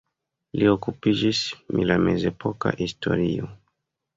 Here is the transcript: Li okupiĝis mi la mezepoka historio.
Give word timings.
Li 0.61 0.69
okupiĝis 0.69 1.43
mi 1.75 1.85
la 1.91 1.99
mezepoka 2.07 2.73
historio. 2.81 3.53